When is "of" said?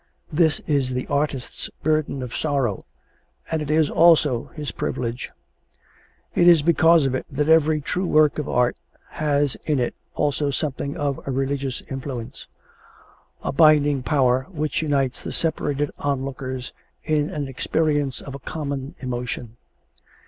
2.23-2.35, 7.05-7.13, 8.39-8.49, 10.97-11.19, 18.21-18.33